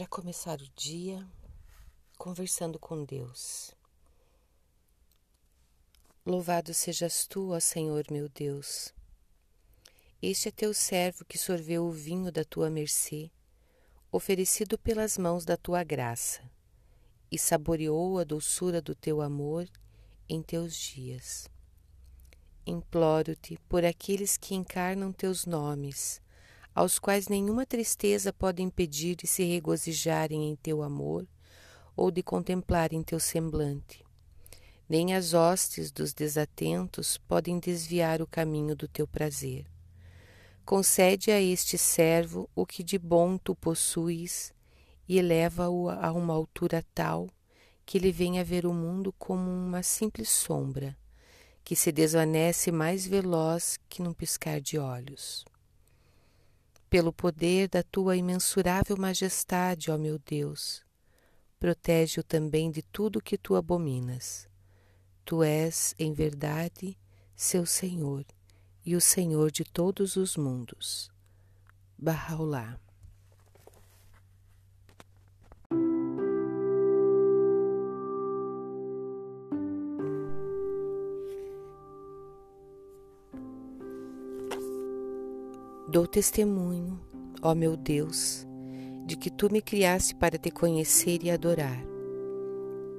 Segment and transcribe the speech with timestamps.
[0.00, 1.28] para começar o dia
[2.16, 3.74] conversando com Deus.
[6.24, 8.94] Louvado sejas tu, ó Senhor meu Deus.
[10.22, 13.30] Este é teu servo que sorveu o vinho da tua mercê,
[14.10, 16.50] oferecido pelas mãos da tua graça,
[17.30, 19.68] e saboreou a doçura do teu amor
[20.26, 21.46] em teus dias.
[22.66, 26.22] Imploro-te por aqueles que encarnam teus nomes,
[26.74, 31.26] aos quais nenhuma tristeza pode impedir de se regozijarem em teu amor
[31.96, 34.04] ou de contemplarem teu semblante.
[34.88, 39.66] Nem as hostes dos desatentos podem desviar o caminho do teu prazer.
[40.64, 44.52] Concede a este servo o que de bom tu possuis
[45.08, 47.28] e eleva-o a uma altura tal
[47.84, 50.96] que ele venha ver o mundo como uma simples sombra,
[51.64, 55.44] que se desvanece mais veloz que num piscar de olhos.
[56.90, 60.84] Pelo poder da tua imensurável majestade, ó meu Deus,
[61.60, 64.48] protege-o também de tudo que tu abominas.
[65.24, 66.98] Tu és, em verdade,
[67.36, 68.26] seu Senhor
[68.84, 71.08] e o Senhor de todos os mundos.
[71.96, 72.80] Bahá'u'lláh
[85.90, 87.00] Dou testemunho,
[87.42, 88.46] ó meu Deus,
[89.04, 91.84] de que tu me criaste para te conhecer e adorar.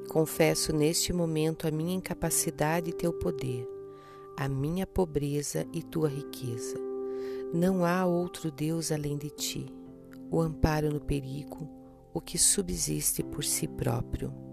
[0.10, 3.66] Confesso neste momento a minha incapacidade e teu poder,
[4.36, 6.76] a minha pobreza e tua riqueza.
[7.54, 9.74] Não há outro Deus além de ti,
[10.30, 11.70] o amparo no perigo,
[12.14, 14.51] o que subsiste por si próprio.